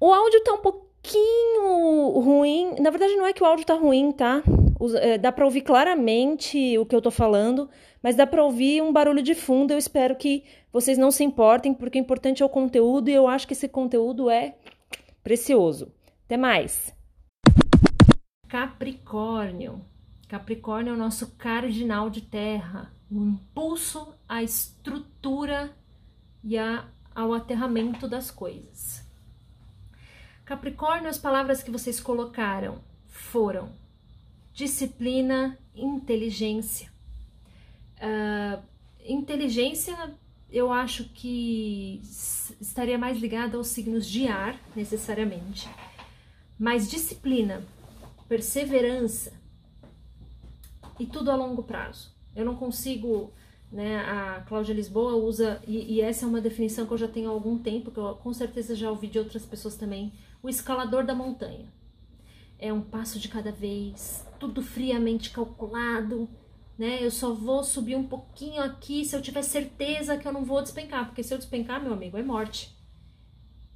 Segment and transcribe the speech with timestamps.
[0.00, 2.74] O áudio tá um pouquinho ruim.
[2.80, 4.42] Na verdade, não é que o áudio tá ruim, tá?
[5.00, 7.70] É, dá para ouvir claramente o que eu tô falando,
[8.02, 9.72] mas dá para ouvir um barulho de fundo.
[9.72, 13.28] Eu espero que vocês não se importem, porque o importante é o conteúdo e eu
[13.28, 14.56] acho que esse conteúdo é
[15.22, 15.92] precioso.
[16.26, 16.94] Até mais.
[18.48, 19.80] Capricórnio.
[20.28, 25.70] Capricórnio é o nosso cardinal de terra, o impulso à estrutura
[26.42, 26.56] e
[27.14, 29.03] ao aterramento das coisas.
[30.44, 32.78] Capricórnio, as palavras que vocês colocaram
[33.08, 33.72] foram
[34.52, 36.92] disciplina, inteligência.
[37.96, 38.62] Uh,
[39.04, 39.96] inteligência,
[40.50, 42.00] eu acho que
[42.60, 45.68] estaria mais ligada aos signos de ar, necessariamente.
[46.58, 47.64] Mas disciplina,
[48.28, 49.32] perseverança
[51.00, 52.14] e tudo a longo prazo.
[52.36, 53.32] Eu não consigo
[53.70, 53.98] né?
[53.98, 57.32] A Cláudia Lisboa usa, e, e, essa é uma definição que eu já tenho há
[57.32, 60.12] algum tempo, que eu com certeza já ouvi de outras pessoas também,
[60.42, 61.72] o escalador da montanha.
[62.58, 66.28] É um passo de cada vez, tudo friamente calculado,
[66.78, 67.04] né?
[67.04, 70.62] Eu só vou subir um pouquinho aqui se eu tiver certeza que eu não vou
[70.62, 72.74] despencar, porque se eu despencar, meu amigo, é morte.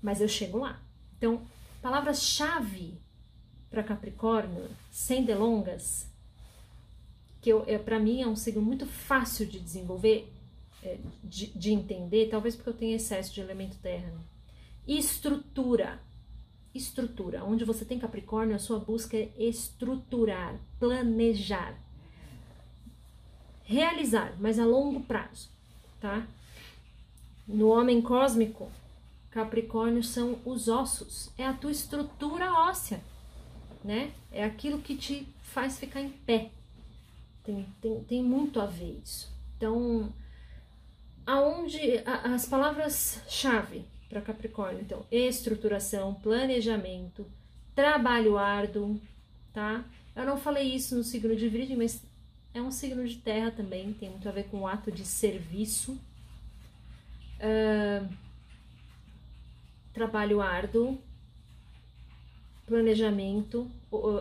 [0.00, 0.82] Mas eu chego lá.
[1.16, 1.42] Então,
[1.80, 3.00] palavras-chave
[3.70, 6.11] para Capricórnio, sem delongas,
[7.42, 10.32] que é, para mim é um signo muito fácil de desenvolver,
[10.80, 14.06] é, de, de, entender, talvez porque eu tenho excesso de elemento terra.
[14.06, 14.20] Né?
[14.86, 16.00] Estrutura.
[16.72, 17.44] Estrutura.
[17.44, 21.76] Onde você tem Capricórnio, a sua busca é estruturar, planejar,
[23.64, 25.50] realizar, mas a longo prazo,
[26.00, 26.26] tá?
[27.46, 28.70] No homem cósmico,
[29.30, 33.02] Capricórnio são os ossos, é a tua estrutura óssea,
[33.84, 34.12] né?
[34.30, 36.50] É aquilo que te faz ficar em pé,
[37.44, 39.30] tem, tem, tem muito a ver isso.
[39.56, 40.12] Então,
[41.26, 47.26] aonde a, as palavras-chave para Capricórnio, então, estruturação, planejamento,
[47.74, 49.00] trabalho árduo,
[49.52, 49.84] tá?
[50.14, 52.02] Eu não falei isso no signo de Virgem, mas
[52.52, 55.98] é um signo de terra também, tem muito a ver com o ato de serviço.
[57.40, 58.06] Uh,
[59.92, 60.98] trabalho árduo,
[62.66, 63.70] planejamento,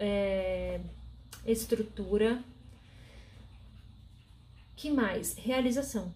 [0.00, 0.80] é,
[1.46, 2.42] estrutura,
[4.76, 5.34] que mais?
[5.34, 6.14] Realização.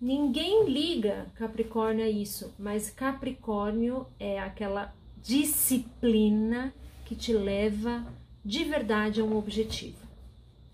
[0.00, 6.72] Ninguém liga Capricórnio a isso, mas Capricórnio é aquela disciplina
[7.04, 8.06] que te leva
[8.44, 9.98] de verdade a um objetivo.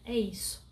[0.05, 0.63] É isso.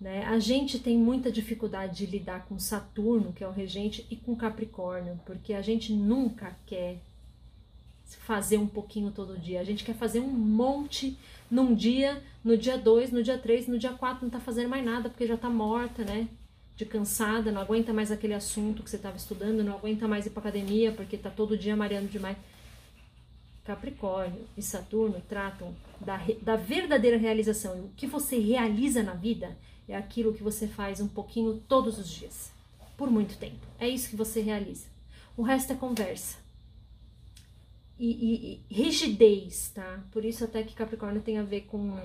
[0.00, 0.24] Né?
[0.26, 4.36] A gente tem muita dificuldade de lidar com Saturno, que é o regente, e com
[4.36, 7.00] Capricórnio, porque a gente nunca quer
[8.16, 9.60] fazer um pouquinho todo dia.
[9.60, 11.18] A gente quer fazer um monte
[11.50, 14.84] num dia, no dia 2, no dia 3, no dia 4 não tá fazendo mais
[14.84, 16.28] nada porque já tá morta, né?
[16.76, 20.30] De cansada, não aguenta mais aquele assunto que você estava estudando, não aguenta mais ir
[20.30, 22.36] para academia porque tá todo dia mareando demais.
[23.64, 27.78] Capricórnio e Saturno tratam da, da verdadeira realização.
[27.78, 29.56] O que você realiza na vida
[29.88, 32.50] é aquilo que você faz um pouquinho todos os dias,
[32.96, 33.66] por muito tempo.
[33.78, 34.86] É isso que você realiza.
[35.36, 36.43] O resto é conversa
[37.98, 40.02] e, e, rigidez, tá?
[40.10, 41.98] Por isso até que Capricórnio tem a ver com,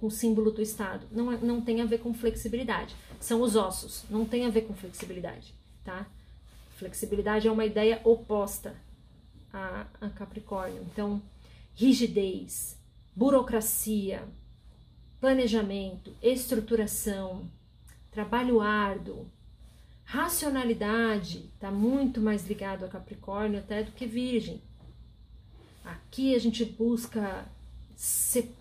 [0.00, 1.06] com o símbolo do estado.
[1.10, 2.94] Não, é, não tem a ver com flexibilidade.
[3.20, 5.54] São os ossos, não tem a ver com flexibilidade,
[5.84, 6.06] tá?
[6.76, 8.74] Flexibilidade é uma ideia oposta
[9.52, 10.82] a, a Capricórnio.
[10.92, 11.22] Então,
[11.74, 12.78] rigidez,
[13.14, 14.24] burocracia,
[15.20, 17.48] planejamento, estruturação,
[18.10, 19.26] trabalho árduo,
[20.04, 24.60] racionalidade está muito mais ligado a Capricórnio até do que Virgem.
[25.84, 27.46] Aqui a gente busca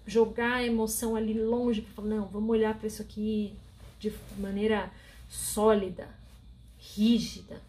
[0.06, 3.54] jogar a emoção ali longe para falar, não, vamos olhar para isso aqui
[4.00, 4.92] de maneira
[5.30, 6.08] sólida,
[6.78, 7.62] rígida,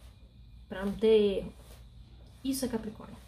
[0.68, 1.52] para não ter erro.
[2.42, 3.23] Isso é Capricórnio.